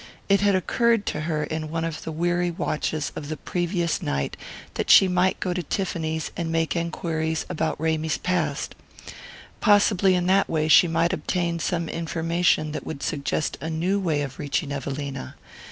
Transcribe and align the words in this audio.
It 0.27 0.41
had 0.41 0.55
occurred 0.55 1.05
to 1.05 1.21
her 1.29 1.43
in 1.43 1.69
one 1.69 1.83
of 1.85 2.01
the 2.01 2.11
weary 2.11 2.49
watches 2.49 3.11
of 3.15 3.29
the 3.29 3.37
previous 3.37 4.01
night 4.01 4.35
that 4.73 4.89
she 4.89 5.07
might 5.07 5.39
go 5.39 5.53
to 5.53 5.61
Tiffany's 5.61 6.31
and 6.35 6.51
make 6.51 6.75
enquiries 6.75 7.45
about 7.51 7.79
Ramy's 7.79 8.17
past. 8.17 8.73
Possibly 9.59 10.15
in 10.15 10.25
that 10.25 10.49
way 10.49 10.67
she 10.67 10.87
might 10.87 11.13
obtain 11.13 11.59
some 11.59 11.87
information 11.87 12.71
that 12.71 12.83
would 12.83 13.03
suggest 13.03 13.59
a 13.61 13.69
new 13.69 13.99
way 13.99 14.23
of 14.23 14.39
reaching 14.39 14.71
Evelina. 14.71 15.35